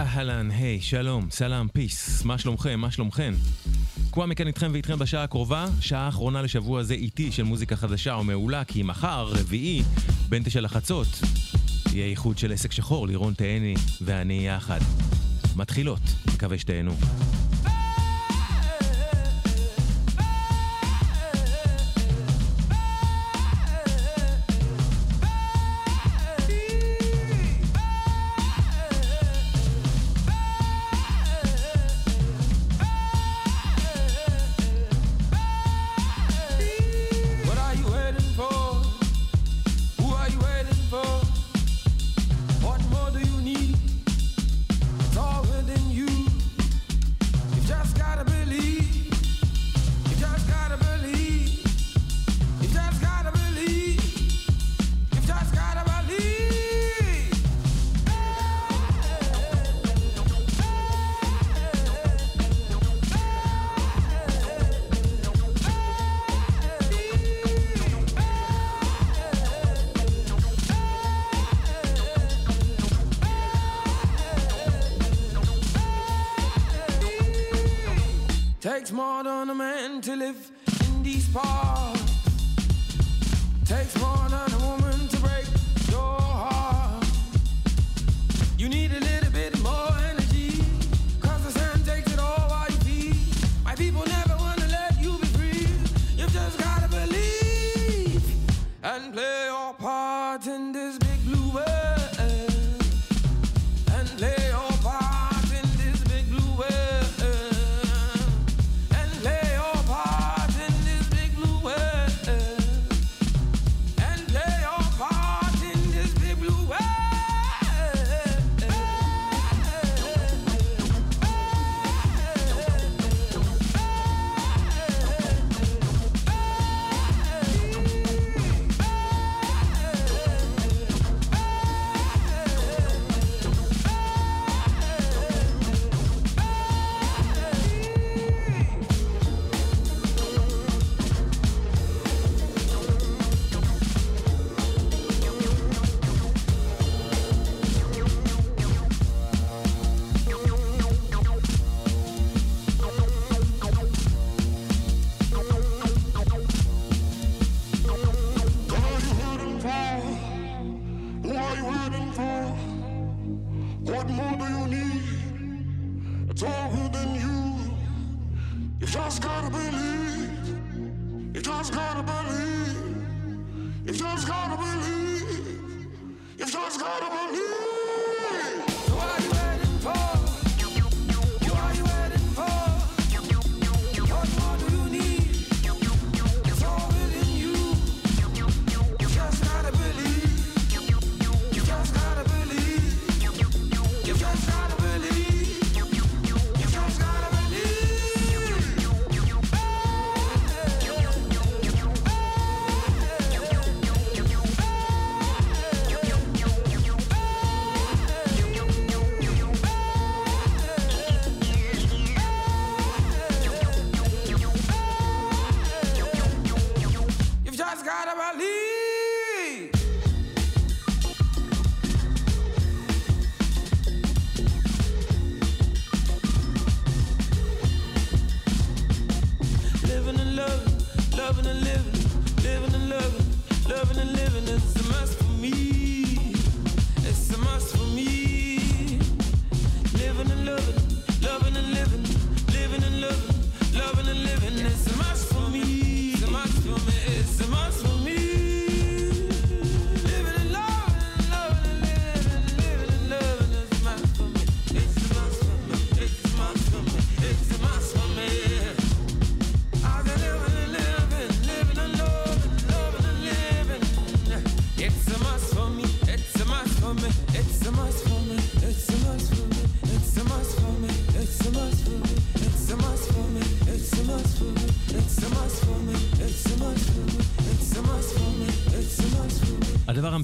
אהלן, 0.00 0.50
היי, 0.50 0.80
שלום, 0.80 1.30
סלאם, 1.30 1.68
פיס, 1.68 2.24
מה 2.24 2.38
שלומכם, 2.38 2.80
מה 2.80 2.90
שלומכם? 2.90 3.34
כוואמי 4.10 4.34
כאן 4.34 4.46
איתכם 4.46 4.68
ואיתכם 4.72 4.98
בשעה 4.98 5.24
הקרובה, 5.24 5.66
שעה 5.80 6.00
האחרונה 6.06 6.42
לשבוע 6.42 6.82
זה 6.82 6.94
איטי 6.94 7.32
של 7.32 7.42
מוזיקה 7.42 7.76
חדשה 7.76 8.16
ומעולה, 8.16 8.64
כי 8.64 8.82
מחר, 8.82 9.28
רביעי, 9.30 9.82
בין 10.28 10.42
תשע 10.42 10.60
לחצות, 10.60 11.06
יהיה 11.92 12.06
איחוד 12.06 12.38
של 12.38 12.52
עסק 12.52 12.72
שחור, 12.72 13.06
לירון 13.06 13.34
תהני 13.34 13.74
ואני 14.00 14.46
יחד. 14.46 14.80
מתחילות, 15.56 16.02
מקווה 16.34 16.58
שתהנו. 16.58 16.92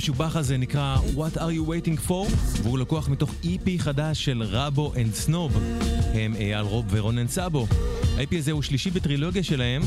המשובח 0.09 0.37
הזה 0.37 0.57
נקרא 0.57 0.97
What 1.17 1.37
are 1.37 1.39
you 1.39 1.69
waiting 1.69 2.09
for? 2.09 2.33
והוא 2.63 2.79
לקוח 2.79 3.09
מתוך 3.09 3.31
EP 3.45 3.69
חדש 3.79 4.25
של 4.25 4.43
Rabo 4.43 4.93
and 4.97 5.15
Snob, 5.15 5.57
הם 6.15 6.35
אה, 6.35 6.41
אייל 6.41 6.67
רוב 6.67 6.87
ורונן 6.91 7.29
סאבו. 7.29 7.67
ה-EP 8.17 8.37
הזה 8.39 8.53
הוא 8.53 8.63
שלישי 8.63 8.91
בטרילוגיה 8.91 9.43
שלהם, 9.43 9.83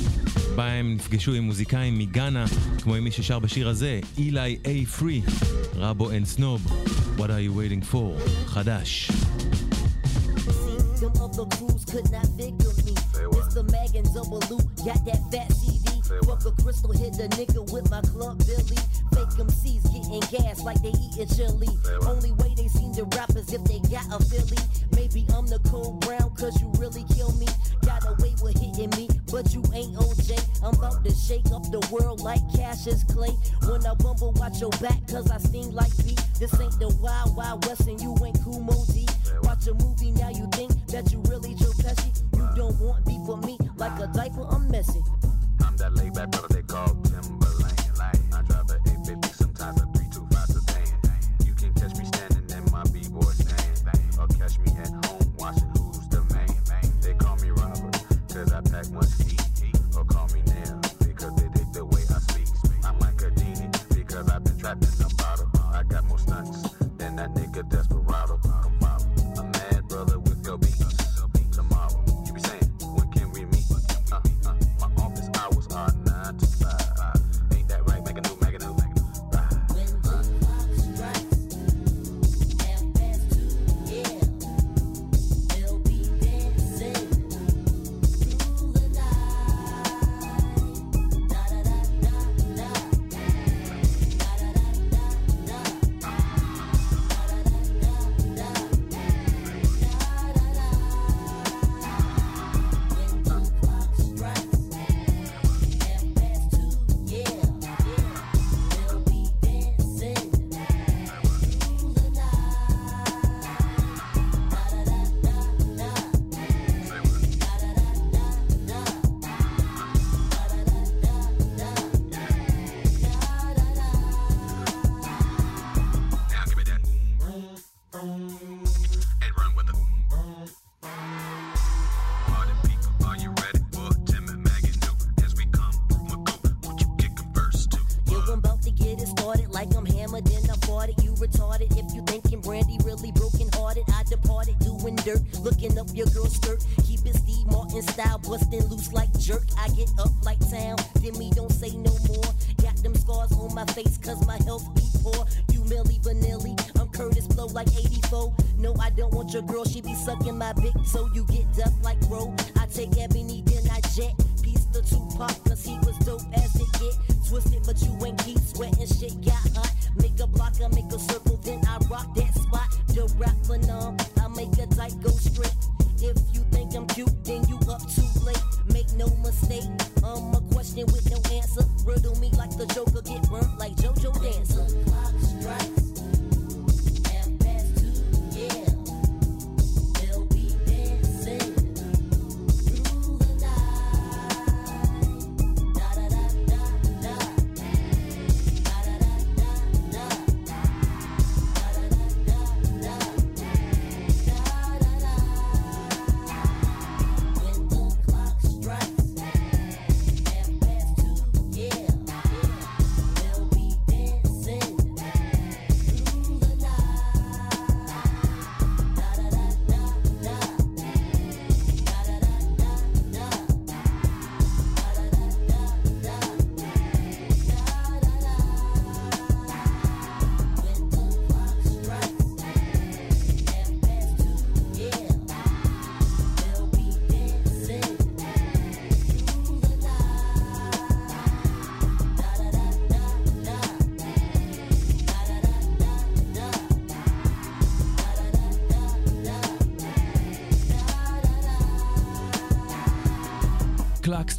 בה 0.55 0.65
הם 0.65 0.93
נפגשו 0.95 1.33
עם 1.33 1.43
מוזיקאים 1.43 1.97
מגאנה, 1.97 2.45
כמו 2.83 2.95
עם 2.95 3.03
מי 3.03 3.11
ששר 3.11 3.39
בשיר 3.39 3.69
הזה, 3.69 3.99
Eli 4.17 4.57
A 4.65 4.85
Free, 4.85 5.21
Rabo 5.75 6.11
and 6.11 6.25
Snob, 6.25 6.67
What 7.17 7.21
are 7.21 7.41
you 7.47 7.53
waiting 7.53 7.93
for? 7.93 8.29
חדש. 8.45 9.11
Fuck 16.29 16.45
a 16.45 16.63
crystal, 16.63 16.91
hit 16.91 17.13
the 17.19 17.27
nigga 17.37 17.61
with 17.73 17.89
my 17.93 18.01
club 18.11 18.37
Billy. 18.47 18.88
eating 20.09 20.41
gas 20.41 20.61
like 20.63 20.81
they 20.81 20.89
eating 20.89 21.27
chili. 21.35 21.69
Only 22.05 22.31
way 22.33 22.53
they 22.55 22.67
seem 22.67 22.93
to 22.95 23.03
rap 23.15 23.29
is 23.35 23.53
if 23.53 23.63
they 23.65 23.79
got 23.89 24.05
a 24.11 24.23
Philly. 24.23 24.57
Maybe 24.95 25.25
I'm 25.35 25.47
the 25.47 25.59
cold 25.69 26.01
brown, 26.01 26.33
cause 26.35 26.59
you 26.61 26.71
really 26.77 27.05
kill 27.15 27.31
me. 27.33 27.47
Got 27.85 28.05
away 28.05 28.35
with 28.41 28.59
hitting 28.59 28.89
me, 28.97 29.09
but 29.31 29.53
you 29.53 29.63
ain't 29.73 29.95
OJ. 29.95 30.37
I'm 30.63 30.75
about 30.75 31.03
to 31.05 31.11
shake 31.13 31.47
up 31.53 31.63
the 31.71 31.85
world 31.91 32.21
like 32.21 32.41
cash 32.55 32.87
is 32.87 33.03
Clay. 33.03 33.33
When 33.67 33.85
I 33.85 33.93
bumble, 33.95 34.33
watch 34.33 34.59
your 34.59 34.71
back, 34.81 35.07
cause 35.07 35.29
I 35.31 35.37
seem 35.37 35.71
like 35.71 35.95
me. 36.05 36.15
This 36.39 36.53
ain't 36.59 36.79
the 36.79 36.89
Wild 37.01 37.35
Wild 37.35 37.65
West, 37.65 37.87
and 37.87 37.99
you 38.01 38.15
ain't 38.25 38.41
Kumo 38.43 38.73
D. 38.91 39.07
Watch 39.43 39.67
a 39.67 39.73
movie, 39.73 40.11
now 40.11 40.29
you 40.29 40.47
think 40.53 40.71
that 40.87 41.11
you 41.11 41.21
really 41.29 41.53
Joe 41.55 41.73
Pesci. 41.79 42.09
You 42.35 42.49
don't 42.55 42.79
want 42.79 43.05
beef 43.05 43.21
for 43.25 43.37
me 43.37 43.57
like 43.77 43.99
a 43.99 44.07
diaper, 44.07 44.45
I'm 44.49 44.69
messy. 44.69 45.01
I'm 45.65 45.75
that 45.77 45.93
laid 45.93 46.13
back 46.13 46.31
brother. 46.31 46.58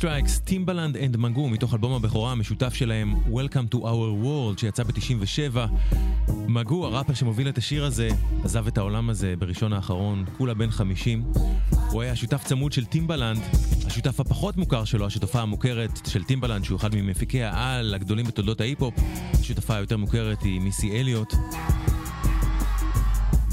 Strikes, 0.01 0.41
Timbaland 0.45 0.97
and 0.97 1.17
Magoo 1.17 1.49
מתוך 1.49 1.75
אלבום 1.75 1.93
הבכורה 1.93 2.33
המשותף 2.33 2.75
שלהם 2.75 3.15
Welcome 3.33 3.75
to 3.75 3.79
our 3.79 4.25
world 4.25 4.61
שיצא 4.61 4.83
ב-97. 4.83 5.57
מגו, 6.29 6.87
הראפר 6.87 7.15
שמוביל 7.15 7.49
את 7.49 7.59
השיר 7.59 7.85
הזה, 7.85 8.09
עזב 8.45 8.67
את 8.67 8.79
העולם 8.79 9.11
הזה 9.11 9.35
בראשון 9.39 9.73
האחרון, 9.73 10.25
כולה 10.39 10.55
בן 10.55 10.71
50. 10.71 11.25
הוא 11.91 12.03
היה 12.03 12.17
שותף 12.17 12.45
צמוד 12.45 12.73
של 12.73 12.85
טימבלנד, 12.85 13.41
השותף 13.87 14.21
הפחות 14.21 14.57
מוכר 14.57 14.85
שלו, 14.85 15.07
השותפה 15.07 15.41
המוכרת 15.41 16.07
של 16.07 16.25
טימבלנד, 16.25 16.65
שהוא 16.65 16.77
אחד 16.77 16.95
ממפיקי 16.95 17.43
העל 17.43 17.95
הגדולים 17.95 18.27
בתולדות 18.27 18.61
ההיפ-הופ. 18.61 18.95
השותפה 19.41 19.77
היותר 19.77 19.97
מוכרת 19.97 20.43
היא 20.43 20.61
מיסי 20.61 21.01
אליוט. 21.01 21.35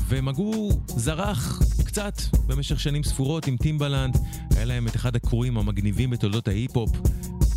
ומגו 0.07 0.69
זרח 0.87 1.66
קצת 1.97 2.21
במשך 2.47 2.79
שנים 2.79 3.03
ספורות 3.03 3.47
עם 3.47 3.57
טימבלנד, 3.57 4.17
היה 4.55 4.65
להם 4.65 4.87
את 4.87 4.95
אחד 4.95 5.15
ה 5.15 5.21
crew 5.21 5.45
ים 5.45 5.57
המגניבים 5.57 6.09
בתולדות 6.09 6.47
ההיפ-הופ. 6.47 6.89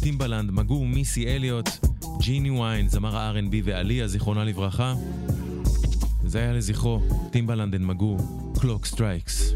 טימבלנד, 0.02 0.50
מגו 0.50 0.84
מיסי 0.84 1.26
אליוט, 1.26 1.68
Ginuwine, 2.20 2.88
זמר 2.88 3.16
ה-R&B 3.16 3.54
ו 3.64 3.69
Aaliyah, 3.69 4.08
זיכרונה 4.08 4.44
לברכה. 4.44 4.94
זה 6.26 6.38
היה 6.38 6.52
לזכרו, 6.52 7.02
Timbaland 7.30 7.74
and 7.74 7.84
Magoo, 7.84 8.16
Clock 8.60 8.86
Strikes. 8.86 9.52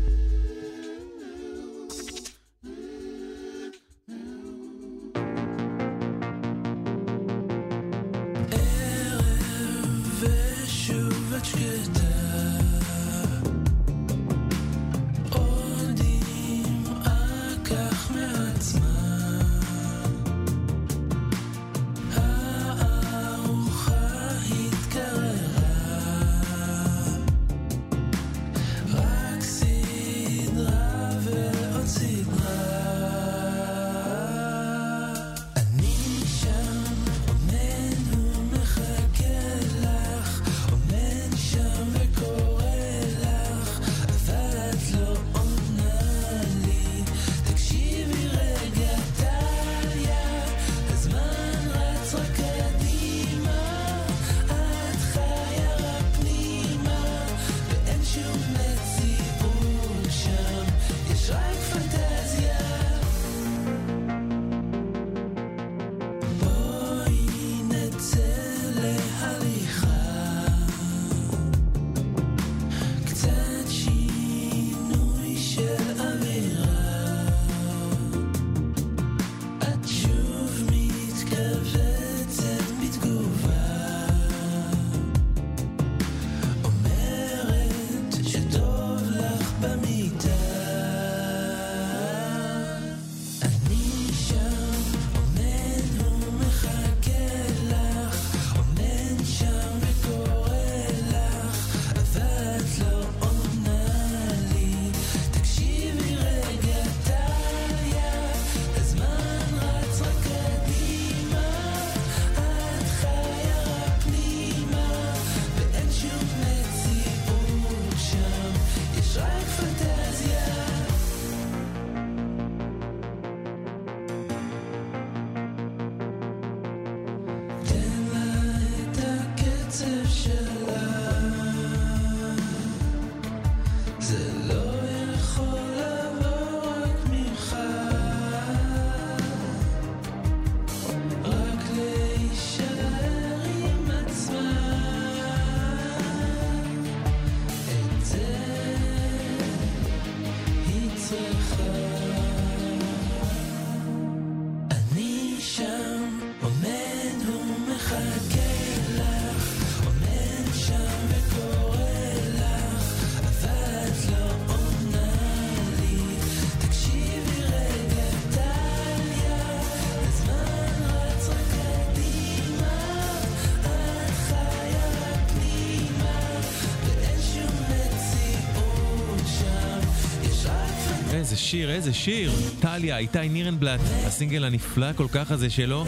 שיר, 181.54 181.70
איזה 181.70 181.92
שיר. 181.92 182.32
טליה, 182.60 182.98
איתי 182.98 183.28
נירנבלט, 183.28 183.80
הסינגל 184.06 184.44
הנפלא 184.44 184.92
כל 184.92 185.06
כך 185.12 185.30
הזה 185.30 185.50
שלו. 185.50 185.84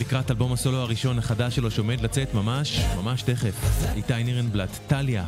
לקראת 0.00 0.30
אלבום 0.30 0.52
הסולו 0.52 0.76
הראשון 0.76 1.18
החדש 1.18 1.56
שלו 1.56 1.70
שעומד 1.70 2.00
לצאת 2.00 2.34
ממש, 2.34 2.80
ממש 2.96 3.22
תכף. 3.22 3.54
איתי 3.96 4.24
נירנבלט, 4.24 4.70
טליה. 4.86 5.24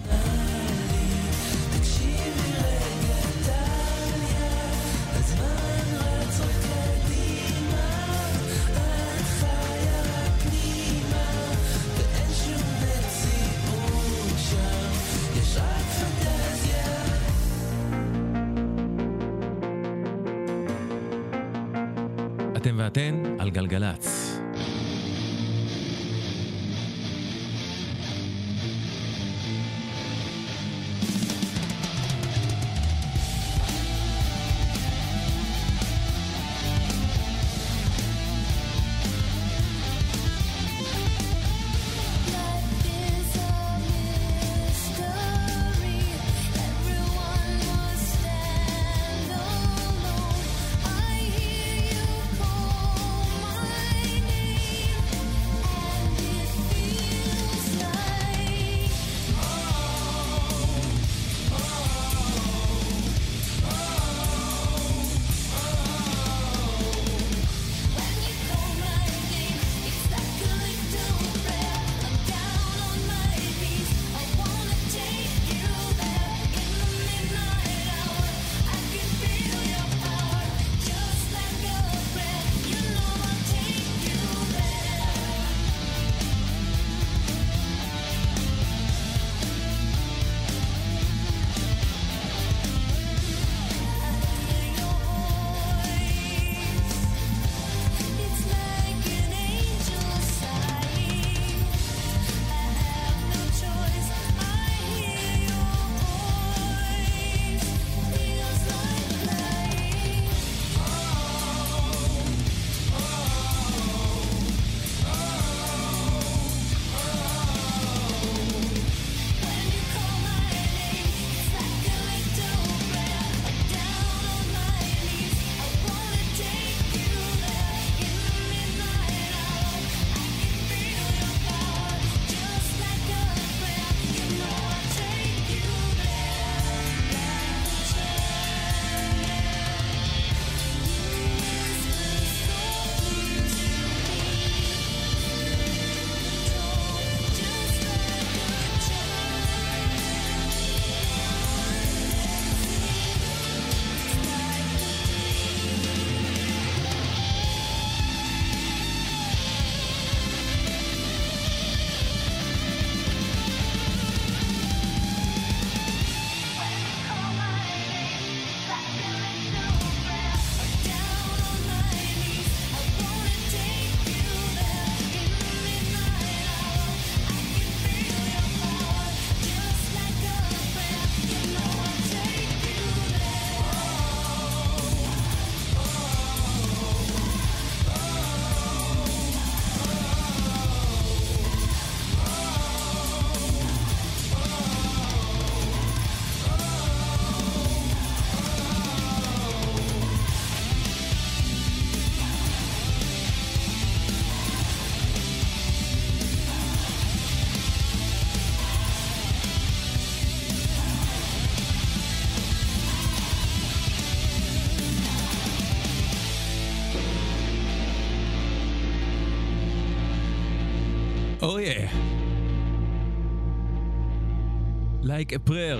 Like 225.12 225.32
a 225.32 225.50
prayer. 225.50 225.78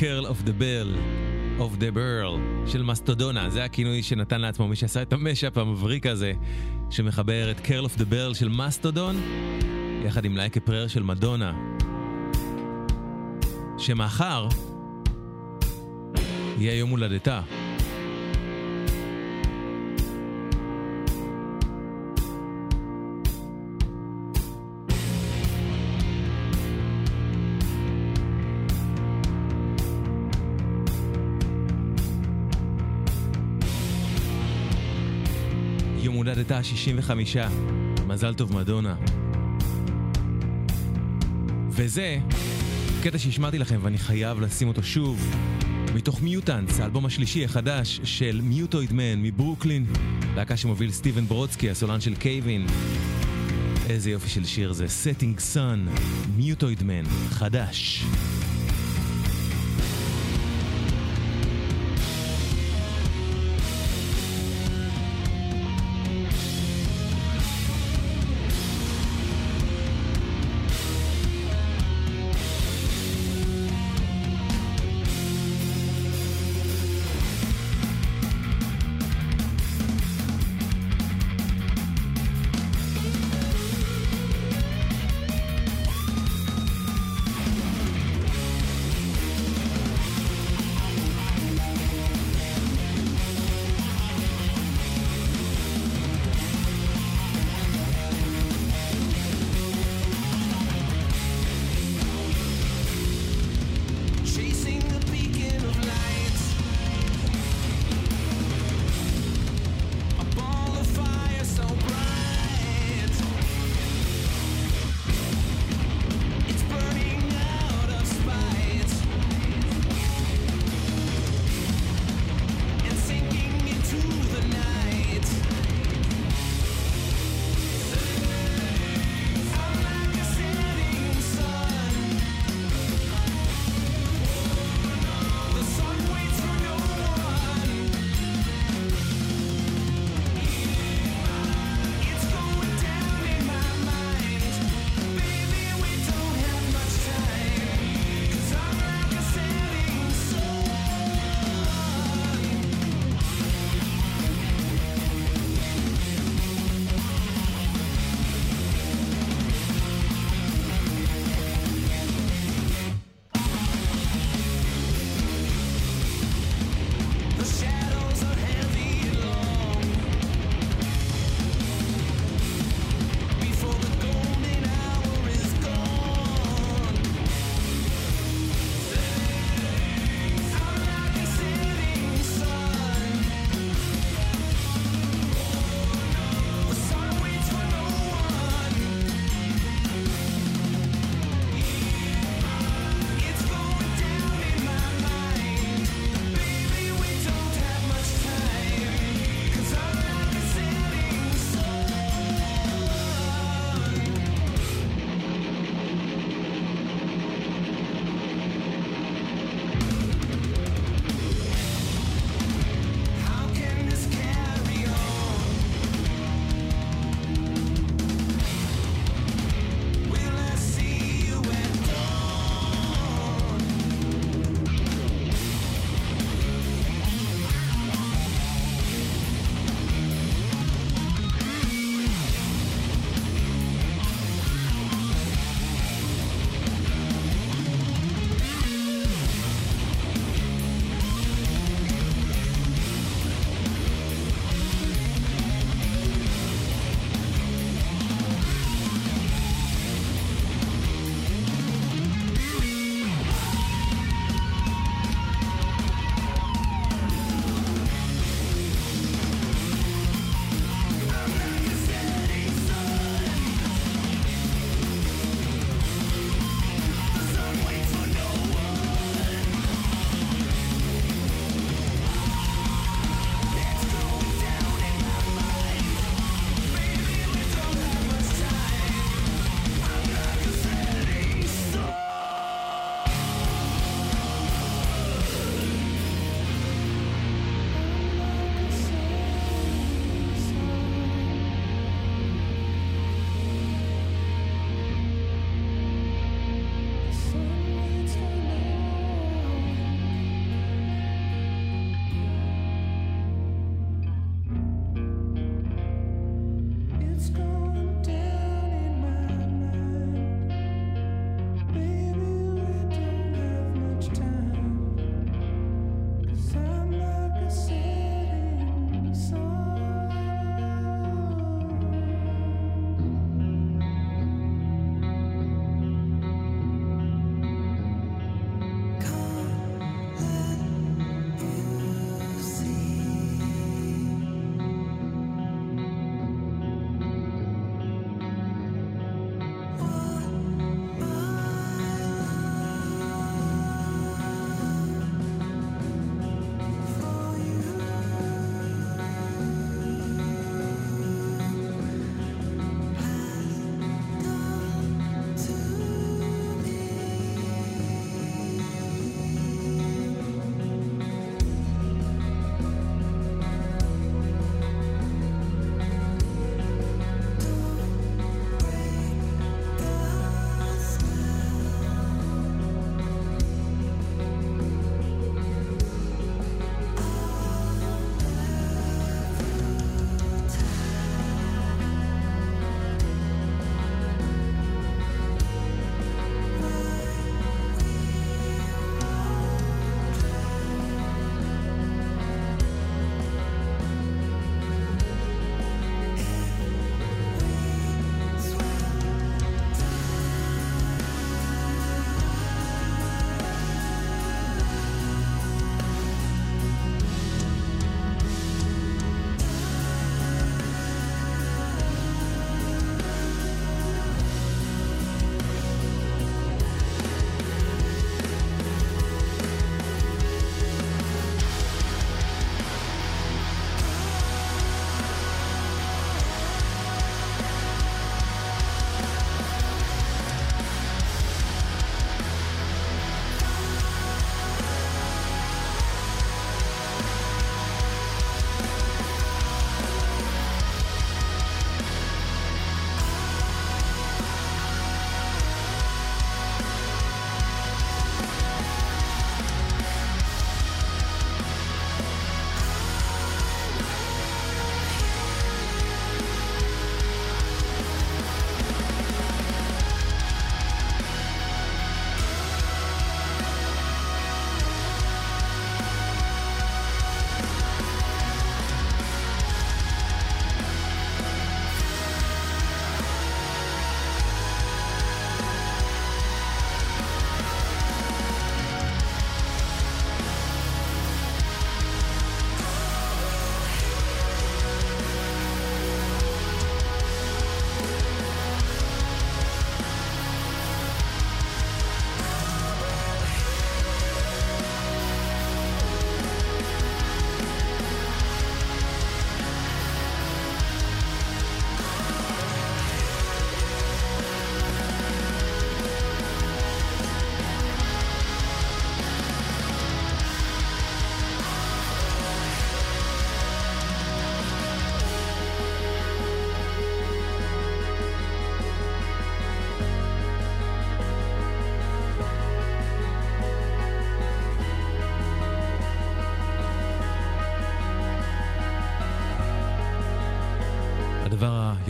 Curl 0.00 0.26
of 0.26 0.44
the 0.44 0.52
Burl. 0.52 0.90
of 1.60 1.80
the 1.80 1.94
Burl 1.94 2.66
של 2.66 2.82
מסטודונה, 2.82 3.50
זה 3.50 3.64
הכינוי 3.64 4.02
שנתן 4.02 4.40
לעצמו 4.40 4.68
מי 4.68 4.76
שעשה 4.76 5.02
את 5.02 5.12
ה 5.12 5.19
mashup 5.19 5.58
המבריק 5.58 6.06
הזה, 6.06 6.32
שמחבר 6.90 7.50
את 7.50 7.60
Curl 7.60 7.84
of 7.84 7.96
the 7.96 8.04
Burl 8.04 8.34
של 8.34 8.48
מסטודון, 8.48 9.16
יחד 10.04 10.24
עם 10.24 10.36
Like 10.36 10.58
a 10.58 10.62
prayer 10.62 10.88
של 10.88 11.02
מדונה. 11.02 11.52
שמחר 13.78 14.48
יהיה. 16.58 16.74
יום 16.74 16.90
הולדתה 16.90 17.40
ה-65, 36.60 37.10
מזל 38.06 38.34
טוב 38.34 38.56
מדונה. 38.56 38.94
וזה 41.70 42.18
קטע 43.02 43.18
שהשמעתי 43.18 43.58
לכם 43.58 43.78
ואני 43.82 43.98
חייב 43.98 44.40
לשים 44.40 44.68
אותו 44.68 44.82
שוב. 44.82 45.36
מתוך 45.94 46.22
מיוטנס, 46.22 46.80
האלבום 46.80 47.06
השלישי 47.06 47.44
החדש 47.44 48.00
של 48.04 48.40
מיוטויד 48.44 48.92
מן 48.92 49.22
מברוקלין, 49.22 49.86
להקה 50.36 50.56
שמוביל 50.56 50.90
סטיבן 50.92 51.26
ברודסקי, 51.26 51.70
הסולן 51.70 52.00
של 52.00 52.14
קייבין. 52.14 52.66
איזה 53.88 54.10
יופי 54.10 54.28
של 54.28 54.44
שיר 54.44 54.72
זה, 54.72 54.86
Setting 54.86 55.40
Sun, 55.54 56.00
מיוטויד 56.36 56.82
מן, 56.82 57.04
חדש. 57.28 58.04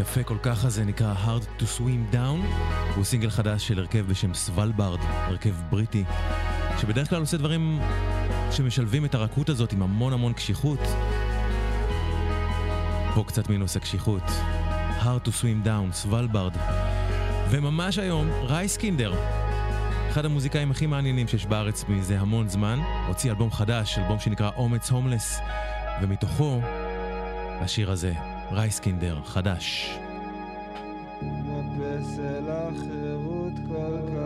יפה 0.01 0.23
כל 0.23 0.37
כך 0.43 0.65
הזה 0.65 0.85
נקרא 0.85 1.15
How 1.25 1.63
to 1.63 1.65
Swim 1.79 2.15
Down, 2.15 2.55
הוא 2.97 3.05
סינגל 3.05 3.31
חדש 3.31 3.69
של 3.69 3.79
הרכב 3.79 4.07
בשם 4.09 4.35
סוולברד, 4.35 4.99
הרכב 5.01 5.55
בריטי, 5.71 6.05
שבדרך 6.79 7.11
כלל 7.11 7.21
עושה 7.21 7.37
דברים 7.37 7.81
שמשלבים 8.51 9.05
את 9.05 9.15
הרכות 9.15 9.49
הזאת 9.49 9.73
עם 9.73 9.83
המון 9.83 10.13
המון 10.13 10.33
קשיחות. 10.33 10.81
פה 13.15 13.25
קצת 13.27 13.49
מינוס 13.49 13.77
הקשיחות. 13.77 14.23
How 15.01 15.27
to 15.27 15.31
Swim 15.31 15.67
Down, 15.67 15.93
סוולברד. 15.93 16.53
וממש 17.51 17.99
היום, 17.99 18.31
רייסקינדר, 18.43 19.15
אחד 20.11 20.25
המוזיקאים 20.25 20.71
הכי 20.71 20.87
מעניינים 20.87 21.29
שיש 21.29 21.47
בארץ 21.47 21.85
מזה 21.89 22.21
המון 22.21 22.49
זמן, 22.49 22.81
הוציא 23.07 23.31
אלבום 23.31 23.51
חדש, 23.51 23.99
אלבום 23.99 24.19
שנקרא 24.19 24.51
אומץ 24.57 24.91
הומלס, 24.91 25.41
ומתוכו 26.03 26.61
השיר 27.61 27.91
הזה. 27.91 28.30
רייסקינדר, 28.53 29.23
חדש. 29.25 29.99
מפס 31.23 32.19
אל 32.19 32.51
החירות 32.51 33.53
כל 33.69 33.99
כך 34.15 34.20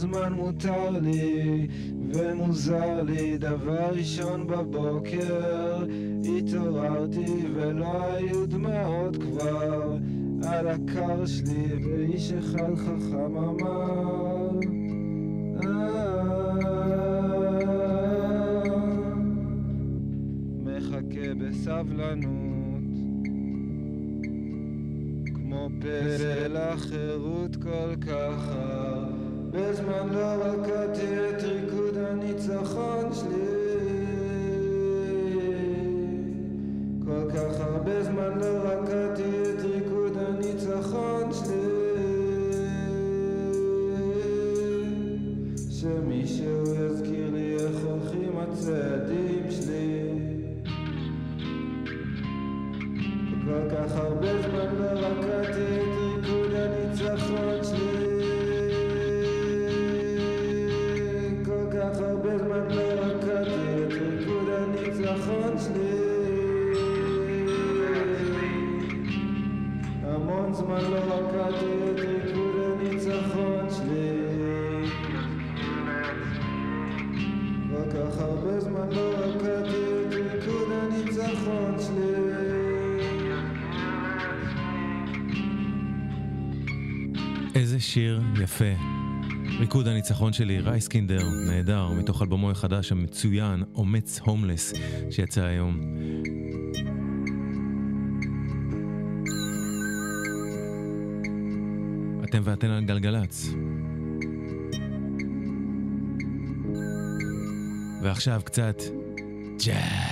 הזמן 0.00 0.32
מותר 0.32 0.90
לי 0.90 1.66
ומוזר 2.14 3.02
לי. 3.02 3.38
דבר 3.38 3.90
ראשון 3.92 4.46
בבוקר 4.46 5.84
התעוררתי 6.36 7.46
ולא 7.54 8.04
היו 8.04 8.46
דמעות 8.46 9.16
כבר. 9.16 9.96
על 10.46 10.68
הקר 10.68 11.26
שלי 11.26 11.66
ואיש 11.84 12.32
אחד 12.32 12.74
חכם 12.76 13.36
אמר 13.36 14.50
אה, 15.64 16.20
מחכה 20.64 21.34
בסבלנות 21.38 22.40
כמו 25.34 25.68
פסל 25.80 26.56
החירות 26.56 27.56
כל 27.56 27.94
כך 28.00 28.69
מן 29.90 30.08
לבקעתי 30.14 31.28
את 31.30 31.42
ריקוד 31.42 31.96
הניצחון 31.96 33.12
שלי. 33.12 33.60
כל 37.04 37.30
כך 37.30 37.60
הרבה 37.60 38.02
זמן 38.02 38.38
לא 38.40 38.46
רקדתי 38.46 39.09
ריקוד 89.70 89.88
הניצחון 89.88 90.32
שלי, 90.32 90.60
רייסקינדר, 90.60 91.28
נהדר, 91.46 91.88
מתוך 91.88 92.22
אלבומו 92.22 92.50
החדש 92.50 92.92
המצוין, 92.92 93.62
אומץ 93.74 94.20
הומלס, 94.24 94.72
שיצא 95.10 95.42
היום. 95.42 95.80
אתם 102.24 102.40
ואתן 102.44 102.70
על 102.70 102.84
גלגלצ. 102.84 103.46
ועכשיו 108.02 108.40
קצת 108.44 108.76
ג'אז. 109.66 110.09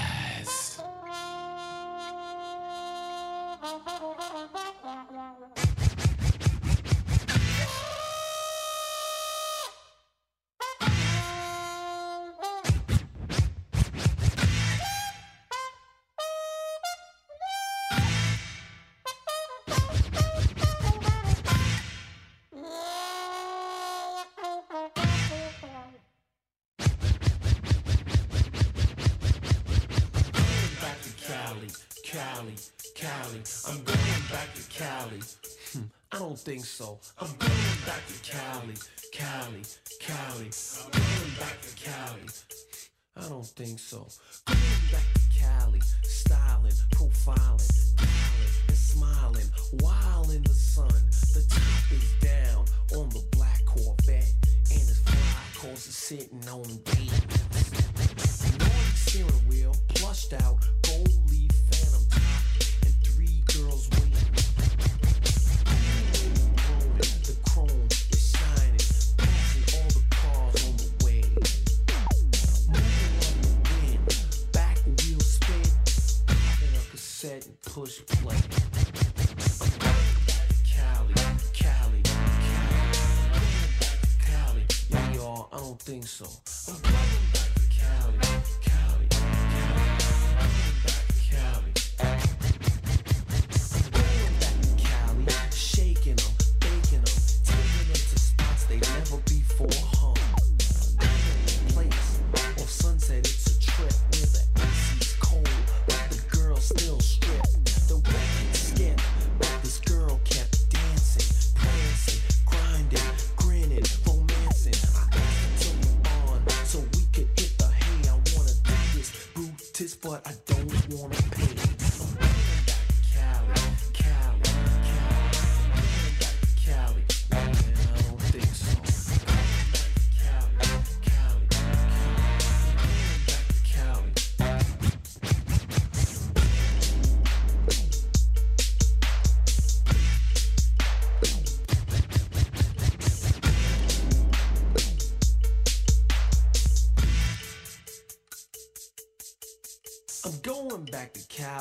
sitting 56.08 56.48
on 56.48 56.62
deep. 56.62 57.07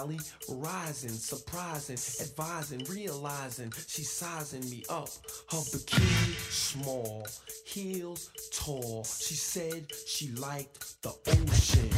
Cali, 0.08 0.20
rising, 0.50 1.10
surprising, 1.10 1.98
advising, 2.22 2.84
realizing 2.90 3.74
she's 3.88 4.10
sizing 4.10 4.68
me 4.70 4.86
up. 4.90 5.10
Her 5.52 5.58
bikini 5.58 6.36
small, 6.50 7.28
heels 7.66 8.30
tall. 8.54 9.04
She 9.04 9.34
said 9.34 9.92
she 10.06 10.30
liked 10.34 11.02
the 11.02 11.10
ocean. 11.10 11.90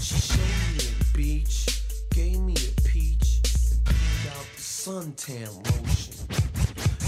She 0.00 0.16
showed 0.16 0.76
me 0.76 0.84
a 1.00 1.16
beach, 1.16 1.82
gave 2.10 2.40
me 2.40 2.54
a 2.54 2.80
peach, 2.82 3.40
and 3.70 3.84
pulled 3.86 4.36
out 4.36 4.46
the 4.54 4.60
suntan 4.60 5.50
lotion. 5.66 6.14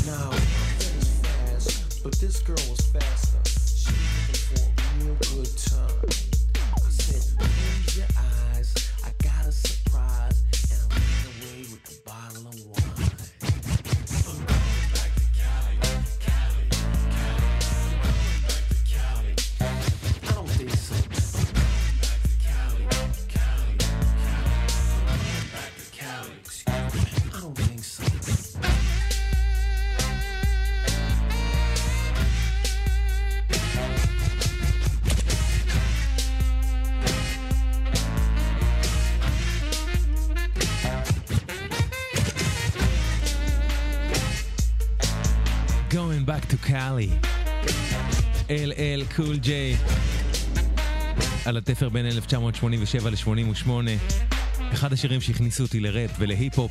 Now, 0.06 0.30
finished 0.78 1.26
fast, 1.26 2.02
but 2.02 2.14
this 2.14 2.40
girl 2.40 2.56
was 2.70 2.80
faster. 2.86 3.50
She 3.50 3.92
was 4.30 4.50
looking 4.52 4.72
for 4.72 4.82
a 4.82 5.04
real 5.04 5.44
good 5.44 5.56
time. 5.58 6.31
Cali. 46.82 47.08
LL 48.48 49.14
Cool 49.16 49.36
J. 49.36 49.76
על 51.44 51.56
התפר 51.56 51.88
בין 51.88 52.06
1987 52.06 53.10
ל-88. 53.10 53.70
אחד 54.72 54.92
השירים 54.92 55.20
שהכניסו 55.20 55.62
אותי 55.62 55.80
לראפ 55.80 56.10
ולהיפ-הופ. 56.18 56.70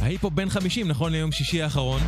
ההיפ-הופ 0.00 0.34
בן 0.34 0.48
50, 0.48 0.88
נכון 0.88 1.12
ליום 1.12 1.32
שישי 1.32 1.62
האחרון. 1.62 2.00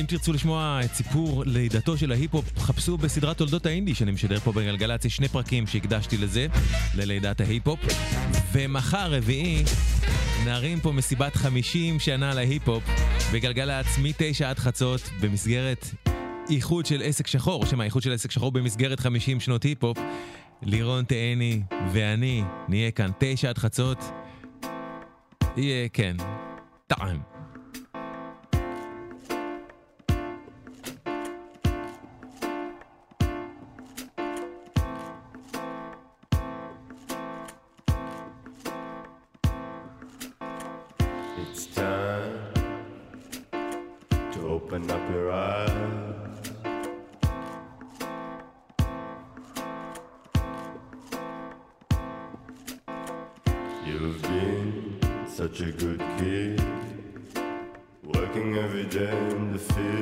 אם 0.00 0.04
תרצו 0.06 0.32
לשמוע 0.32 0.80
את 0.84 0.94
סיפור 0.94 1.44
לידתו 1.46 1.98
של 1.98 2.12
ההיפ-הופ, 2.12 2.58
חפשו 2.58 2.96
בסדרת 2.96 3.38
תולדות 3.38 3.66
האינדי 3.66 3.94
שאני 3.94 4.10
משדר 4.10 4.40
פה 4.40 4.52
בגלגלצ, 4.52 5.04
יש 5.04 5.16
שני 5.16 5.28
פרקים 5.28 5.66
שהקדשתי 5.66 6.16
לזה, 6.16 6.46
ללידת 6.94 7.40
ההיפ-הופ. 7.40 7.80
ומחר, 8.52 9.14
רביעי, 9.14 9.64
נרים 10.44 10.80
פה 10.80 10.92
מסיבת 10.92 11.36
50 11.36 11.98
שנה 11.98 12.34
להיפ-הופ 12.34 12.84
בגלגלצ 13.32 13.86
מ-9 13.98 14.44
עד 14.44 14.58
חצות 14.58 15.00
במסגרת 15.20 15.86
איחוד 16.50 16.86
של 16.86 17.02
עסק 17.04 17.26
שחור, 17.26 17.66
שמא 17.66 17.82
איחוד 17.82 18.02
של 18.02 18.12
עסק 18.12 18.30
שחור 18.30 18.52
במסגרת 18.52 19.00
50 19.00 19.40
שנות 19.40 19.62
היפ-הופ. 19.62 19.98
לירון 20.62 21.04
תהני 21.04 21.62
ואני 21.92 22.42
נהיה 22.68 22.90
כאן 22.90 23.10
9 23.18 23.48
עד 23.48 23.58
חצות. 23.58 23.98
יהיה, 25.56 25.88
כן, 25.88 26.16
טעם. 26.86 27.39
feel 59.60 59.99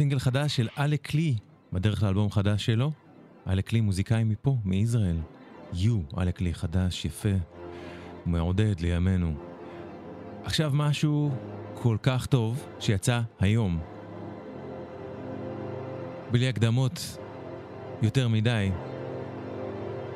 סינגל 0.00 0.18
חדש 0.18 0.56
של 0.56 0.68
Alek 0.78 1.14
Lee, 1.14 1.34
בדרך 1.72 2.02
לאלבום 2.02 2.30
חדש 2.30 2.66
שלו. 2.66 2.90
Alek 3.48 3.72
Lee 3.72 3.80
מוזיקאי 3.80 4.24
מפה, 4.24 4.56
מישראל. 4.64 5.16
יו, 5.74 6.00
Alek 6.18 6.40
Lee 6.40 6.54
חדש, 6.54 7.04
יפה, 7.04 7.28
מעודד 8.26 8.80
לימינו. 8.80 9.34
עכשיו 10.44 10.70
משהו 10.74 11.30
כל 11.74 11.96
כך 12.02 12.26
טוב 12.26 12.66
שיצא 12.78 13.20
היום. 13.40 13.80
בלי 16.30 16.48
הקדמות 16.48 17.18
יותר 18.02 18.28
מדי. 18.28 18.70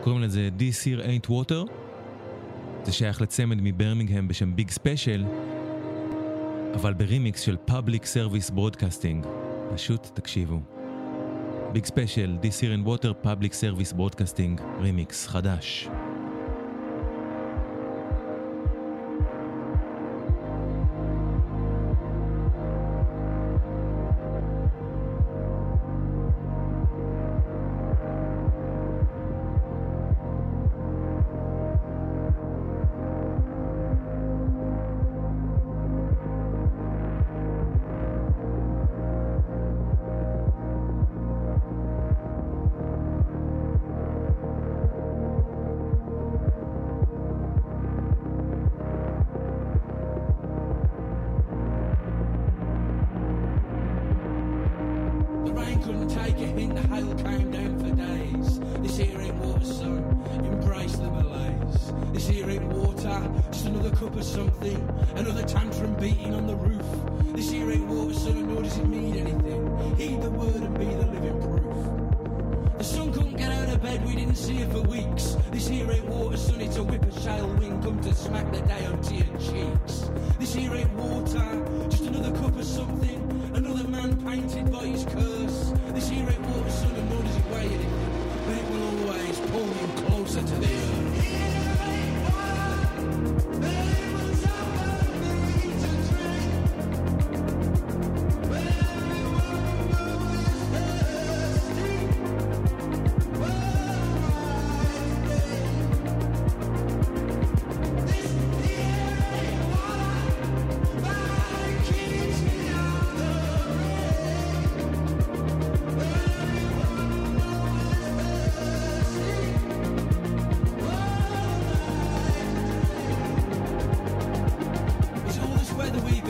קוראים 0.03 0.23
לזה 0.23 0.49
This 0.59 0.85
Here 0.85 1.07
Ain't 1.07 1.31
Water. 1.31 1.71
זה 2.85 2.93
שייך 2.93 3.23
לצמד 3.23 3.59
מברמינגהם 3.61 4.29
בשם 4.29 4.57
Big 4.57 4.71
Special, 4.71 5.25
אבל 6.75 6.93
ברימיקס 6.93 7.41
של 7.41 7.57
Public 7.69 8.03
Service 8.03 8.51
Broadcasting. 8.51 9.44
פשוט 9.73 10.07
תקשיבו. 10.15 10.61
ביג 11.73 11.85
ספיישל, 11.85 12.37
This 12.43 12.61
Here 12.61 12.87
Ain't 12.87 12.89
Water, 12.89 13.27
Public 13.27 13.53
Service 13.53 13.97
Broadcasting, 13.97 14.63
רימיקס 14.81 15.27
חדש. 15.27 15.89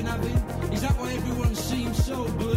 Been 0.05 0.13
having? 0.13 0.73
Is 0.73 0.83
that 0.83 0.93
why 0.99 1.13
everyone 1.13 1.55
seems 1.55 2.05
so 2.05 2.25
blue? 2.39 2.55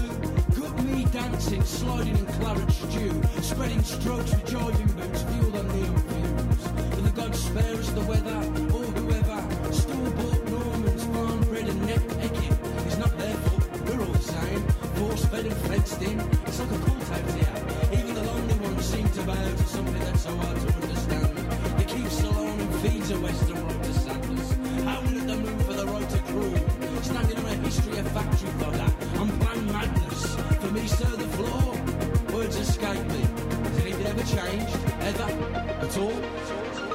Got 0.59 0.83
me 0.83 1.05
dancing, 1.05 1.63
sliding 1.63 2.17
in 2.17 2.25
claret 2.25 2.71
stew, 2.71 3.21
spreading 3.41 3.83
strokes 3.83 4.31
with 4.31 4.45
jiving 4.45 4.95
boots, 4.95 5.23
fueled 5.23 5.55
on 5.55 5.67
neon 5.67 5.97
fumes. 6.09 6.63
For 6.95 7.01
the 7.01 7.11
gods 7.11 7.39
spare 7.39 7.75
us 7.75 7.89
the 7.91 8.01
weather, 8.01 8.37
or 8.75 8.85
whoever. 8.97 9.39
Store-bought 9.73 10.49
Normans, 10.49 11.03
farm 11.05 11.39
bred 11.41 11.67
and 11.67 11.85
neck 11.85 12.03
pecking. 12.19 12.57
It's 12.85 12.97
not 12.97 13.17
their 13.17 13.35
fault, 13.35 13.63
we're 13.85 14.01
all 14.01 14.13
the 14.13 14.19
same. 14.19 14.61
Force-fed 14.99 15.45
and 15.45 15.57
fenced 15.67 16.01
in. 16.01 16.19
It's 16.47 16.59
like 16.59 16.71
a 16.71 16.79
cult 16.85 17.11
out 17.11 17.31
here. 17.37 17.99
Even 17.99 18.13
the 18.15 18.23
lonely 18.23 18.57
ones 18.59 18.85
seem 18.85 19.07
to 19.09 19.21
bow 19.23 19.33
to 19.33 19.67
something 19.75 19.99
that's 19.99 20.21
so 20.21 20.35
hard 20.35 20.57
to 20.59 20.67
understand. 20.81 21.81
It 21.81 21.87
keeps 21.87 22.23
along 22.23 22.59
and 22.59 22.75
feeds 22.81 23.11
a 23.11 23.19
western 23.19 23.76
Standing 27.08 27.38
on 27.38 27.45
a 27.45 27.55
history 27.55 27.97
of 27.99 28.12
factory 28.12 28.49
fodder. 28.60 28.93
I'm 29.16 29.30
planned 29.39 29.68
madness. 29.72 30.36
For 30.60 30.72
me, 30.72 30.88
sir, 30.88 31.10
the 31.16 31.28
floor. 31.38 32.36
Words 32.36 32.58
escape 32.58 33.05
me. 33.05 33.22
Has 33.64 33.78
anything 33.80 34.08
ever 34.08 34.24
changed? 34.24 34.76
Ever? 34.99 35.30
At 35.86 35.97
all? 35.99 36.86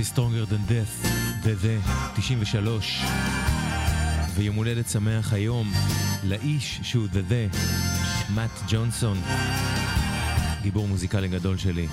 Love 0.00 0.06
is 0.06 0.08
Stronger 0.08 0.46
than 0.46 0.70
Death, 0.70 1.08
בזה 1.46 1.78
93. 2.14 3.02
ויום 4.34 4.56
הולדת 4.56 4.88
שמח 4.88 5.32
היום 5.32 5.72
לאיש 6.24 6.80
שהוא 6.82 7.06
The 7.12 7.32
The, 7.32 7.56
מאט 8.34 8.50
ג'ונסון, 8.68 9.18
גיבור 10.62 10.88
מוזיקלי 10.88 11.28
גדול 11.28 11.58
שלי. 11.58 11.88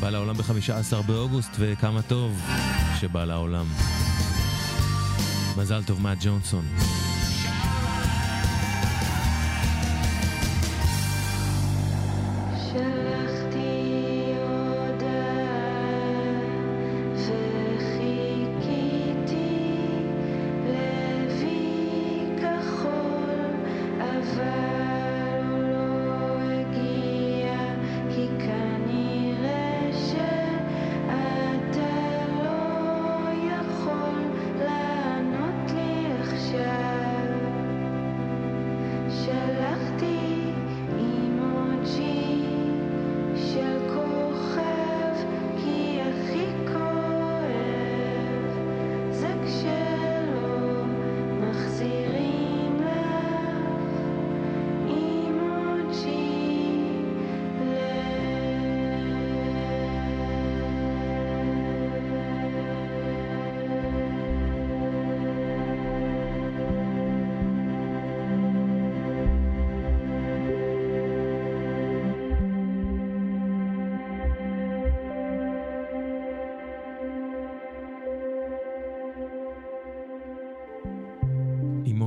בא 0.00 0.10
לעולם 0.10 0.36
ב-15 0.36 1.02
באוגוסט, 1.06 1.50
וכמה 1.58 2.02
טוב 2.02 2.40
שבא 3.00 3.24
לעולם. 3.24 3.66
מזל 5.56 5.84
טוב, 5.84 6.00
מאט 6.00 6.18
ג'ונסון. 6.20 6.64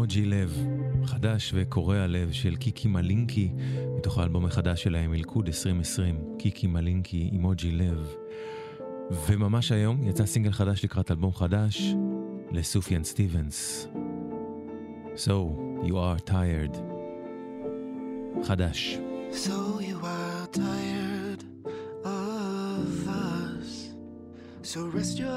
אמוג'י 0.05 0.25
לב, 0.25 0.67
חדש 1.05 1.51
וקורע 1.55 2.07
לב 2.07 2.31
של 2.31 2.55
קיקי 2.55 2.87
מלינקי, 2.87 3.51
מתוך 3.97 4.17
האלבום 4.17 4.45
החדש 4.45 4.83
שלהם, 4.83 5.13
אלקוד 5.13 5.47
2020, 5.47 6.19
קיקי 6.39 6.67
מלינקי, 6.67 7.29
אמוג'י 7.33 7.71
לב. 7.71 8.15
וממש 9.27 9.71
היום 9.71 10.07
יצא 10.07 10.25
סינגל 10.25 10.51
חדש 10.51 10.83
לקראת 10.83 11.11
אלבום 11.11 11.33
חדש 11.33 11.95
לסופיאן 12.51 13.03
סטיבנס. 13.03 13.87
So, 15.15 15.31
you 15.83 15.93
are 15.93 16.29
tired. 16.29 16.77
חדש. 18.43 18.97
So 19.31 19.79
you 19.89 19.99
are 20.03 20.47
tired 20.51 21.43
of 22.03 23.07
us. 23.07 23.89
So 24.61 24.79
rest 24.97 25.17
your 25.19 25.34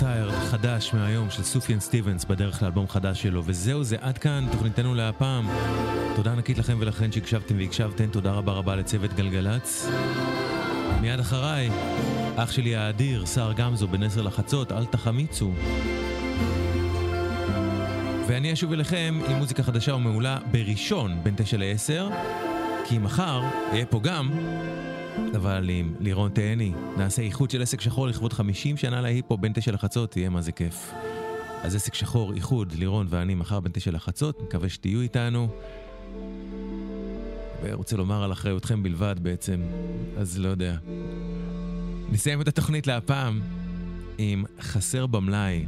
Tired, 0.00 0.32
חדש 0.50 0.94
מהיום 0.94 1.30
של 1.30 1.42
סופיאן 1.42 1.80
סטיבנס 1.80 2.24
בדרך 2.24 2.62
לאלבום 2.62 2.88
חדש 2.88 3.22
שלו. 3.22 3.42
וזהו 3.46 3.84
זה, 3.84 3.96
עד 4.00 4.18
כאן 4.18 4.46
תוכניתנו 4.52 4.94
להפעם. 4.94 5.48
תודה 6.16 6.32
ענקית 6.32 6.58
לכם 6.58 6.76
ולכן 6.80 7.12
שהקשבתם 7.12 7.58
והקשבתן, 7.58 8.06
תודה 8.06 8.32
רבה 8.32 8.52
רבה 8.52 8.76
לצוות 8.76 9.12
גלגלצ. 9.12 9.88
מיד 11.00 11.20
אחריי, 11.20 11.70
אח 12.36 12.52
שלי 12.52 12.76
האדיר, 12.76 13.26
סער 13.26 13.52
גמזו, 13.52 13.88
בן 13.88 14.02
עשר 14.02 14.22
לחצות, 14.22 14.72
אל 14.72 14.86
תחמיצו. 14.86 15.50
ואני 18.26 18.52
אשוב 18.52 18.72
אליכם 18.72 19.20
עם 19.28 19.36
מוזיקה 19.36 19.62
חדשה 19.62 19.94
ומעולה 19.94 20.38
בראשון 20.50 21.16
בין 21.22 21.34
תשע 21.36 21.56
לעשר, 21.56 22.08
כי 22.84 22.98
מחר 22.98 23.42
אהיה 23.72 23.86
פה 23.86 24.00
גם, 24.02 24.30
אבל 25.36 25.70
עם 25.70 25.94
לירון 26.00 26.30
תהני, 26.30 26.72
נעשה 26.96 27.22
איחוד 27.22 27.50
של 27.50 27.62
עסק 27.62 27.80
שחור 27.80 28.06
לכבוד 28.08 28.32
50 28.32 28.76
שנה 28.76 29.00
להיפו 29.00 29.36
בין 29.36 29.52
תשע 29.52 29.72
לחצות, 29.72 30.10
תהיה 30.10 30.30
מה 30.30 30.40
זה 30.40 30.52
כיף. 30.52 30.92
אז 31.62 31.74
עסק 31.74 31.94
שחור, 31.94 32.32
איחוד, 32.32 32.72
לירון 32.72 33.06
ואני 33.10 33.34
מחר 33.34 33.60
בין 33.60 33.72
תשע 33.72 33.90
לחצות, 33.90 34.42
מקווה 34.42 34.68
שתהיו 34.68 35.00
איתנו. 35.00 35.48
ורוצה 37.62 37.96
לומר 37.96 38.24
על 38.24 38.32
אחריותכם 38.32 38.82
בלבד 38.82 39.16
בעצם, 39.22 39.60
אז 40.16 40.38
לא 40.38 40.48
יודע. 40.48 40.76
נסיים 42.12 42.40
את 42.40 42.48
התוכנית 42.48 42.86
להפעם 42.86 43.40
עם 44.18 44.44
חסר 44.60 45.06
במלאי, 45.06 45.66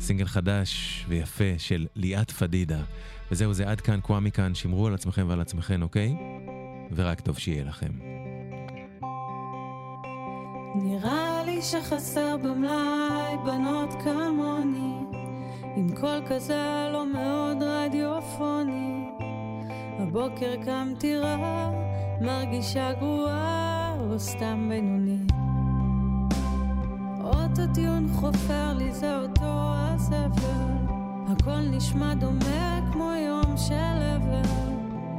סינגל 0.00 0.26
חדש 0.26 1.04
ויפה 1.08 1.58
של 1.58 1.86
ליאת 1.96 2.30
פדידה. 2.30 2.82
וזהו 3.30 3.52
זה 3.52 3.70
עד 3.70 3.80
כאן, 3.80 4.00
קווה 4.00 4.20
מכאן, 4.20 4.54
שמרו 4.54 4.86
על 4.86 4.94
עצמכם 4.94 5.26
ועל 5.28 5.40
עצמכם, 5.40 5.82
אוקיי? 5.82 6.14
ורק 6.94 7.20
טוב 7.20 7.38
שיהיה 7.38 7.64
לכם. 7.64 8.11
נראה 10.74 11.42
לי 11.44 11.62
שחסר 11.62 12.36
במלאי 12.36 13.36
בנות 13.44 14.02
כמוני, 14.04 15.04
עם 15.76 15.88
קול 16.00 16.22
כזה 16.26 16.88
לא 16.92 17.06
מאוד 17.06 17.62
רדיופוני. 17.62 19.08
הבוקר 19.98 20.54
קמתי 20.64 21.16
רע, 21.16 21.70
מרגישה 22.20 22.92
גרועה 22.92 23.96
או 24.00 24.20
סתם 24.20 24.66
בינוני. 24.68 25.18
אוטוטיון 27.24 28.08
חופר 28.12 28.72
לי 28.78 28.92
זה 28.92 29.18
אותו 29.18 29.44
הזבל, 29.44 30.72
הכל 31.28 31.60
נשמע 31.70 32.14
דומה 32.14 32.80
כמו 32.92 33.12
יום 33.12 33.56
של 33.56 34.02
אבל. 34.16 34.72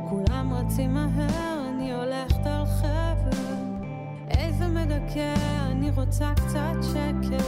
כולם 0.10 0.54
רצים 0.54 0.94
מהר, 0.94 1.70
אני 1.70 1.94
הולכת 1.94 2.46
על 2.46 2.66
חבל. 2.66 3.03
איזה 4.54 4.68
מדכא, 4.68 5.34
אני 5.72 5.92
רוצה 5.96 6.34
קצת 6.36 6.76
שקט. 6.82 7.44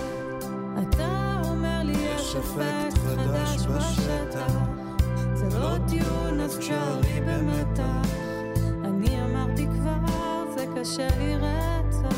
אתה 0.82 1.42
אומר 1.44 1.84
לי 1.84 1.94
יש 1.94 2.36
אפקט 2.36 2.98
חדש 2.98 3.66
בשטח. 3.66 4.54
זה 5.34 5.60
לא 5.60 5.76
טיעון, 5.88 6.40
אז 6.40 6.58
תשארי 6.58 7.22
במתח. 7.28 8.10
אני 8.84 9.24
אמרתי 9.26 9.68
כבר, 9.68 10.52
זה 10.56 10.66
קשה 10.76 11.08
לי 11.18 11.36
רצח. 11.36 12.18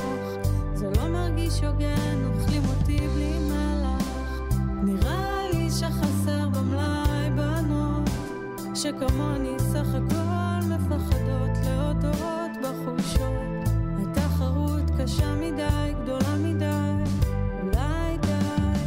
זה 0.74 0.90
לא 0.98 1.08
מרגיש 1.08 1.64
הוגן, 1.64 2.26
אוכלים 2.26 2.64
אותי 2.66 3.08
בלי 3.08 3.40
מלח. 3.40 4.32
נראה 4.84 5.44
לי 5.54 5.70
שחסר 5.70 6.50
במלאי 6.50 7.30
בנות, 7.36 8.10
שכמוני 8.76 9.60
סך 9.60 9.88
הכל 9.96 10.68
מפחדות 10.70 11.58
להודות 11.66 12.52
בחולשות. 12.62 13.47
התחרות 15.08 15.18
קשה 15.18 15.36
מדי, 15.36 15.93
גדולה 16.03 16.36
מדי, 16.38 17.12
אולי 17.62 18.18
די. 18.18 18.80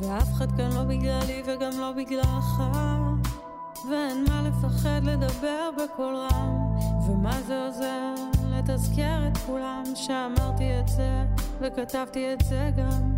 ואף 0.00 0.32
אחד 0.32 0.56
כאן 0.56 0.72
לא 0.72 0.82
בגללי 0.82 1.42
וגם 1.46 1.80
לא 1.80 1.92
בגללך. 1.92 2.62
ואין 3.90 4.24
מה 4.28 4.42
לפחד 4.42 5.00
לדבר 5.04 5.70
בקול 5.76 6.14
רם. 6.14 6.78
ומה 7.08 7.42
זה 7.46 7.66
עוזר 7.66 8.14
לתזכר 8.50 9.28
את 9.28 9.38
כולם? 9.46 9.82
שאמרתי 9.94 10.80
את 10.80 10.88
זה 10.88 11.24
וכתבתי 11.60 12.32
את 12.32 12.40
זה 12.44 12.70
גם. 12.76 13.12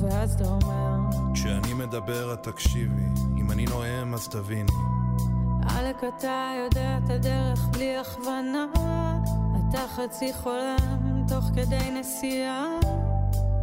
ואז 0.00 0.34
אתה 0.34 0.44
אומר 0.44 0.96
כשאני 1.34 1.74
מדבר 1.74 2.32
את 2.32 2.42
תקשיבי, 2.42 3.06
אם 3.38 3.50
אני 3.50 3.64
נואם 3.64 4.14
אז 4.14 4.28
תביני. 4.28 4.72
עלק 5.68 5.96
אתה 6.18 6.52
יודע 6.64 6.98
את 7.04 7.10
הדרך 7.10 7.66
בלי 7.72 7.96
הכוונה 7.96 8.66
אתה 9.76 9.88
חצי 9.88 10.32
חולם 10.32 11.24
תוך 11.28 11.44
כדי 11.54 11.90
נסיעה. 11.90 12.66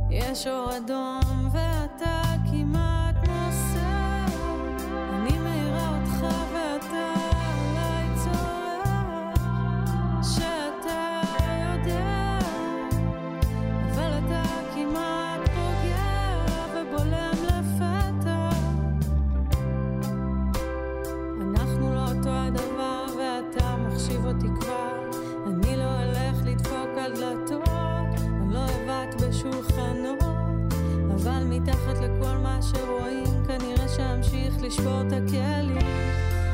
יש 0.10 0.48
אור 0.48 0.78
אדום 0.78 1.50
ואתה 1.52 2.33
שרואים 32.74 33.46
כנראה 33.48 33.88
שאמשיך 33.88 34.54
לשבור 34.62 35.02
את 35.08 35.14
הכלים. 35.14 35.88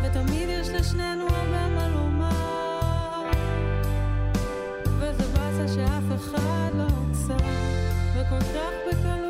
ותמיד 0.03 0.49
יש 0.49 0.70
לשנינו 0.70 1.24
הרבה 1.24 1.70
מה 1.70 1.88
לומר. 1.88 3.30
וזה 4.99 5.24
באסה 5.34 5.67
שאף 5.67 6.15
אחד 6.15 6.72
לא 6.74 6.84
עוצר 6.84 7.45
וכל 8.15 8.39
כך 8.39 8.72
בקלות 8.88 9.29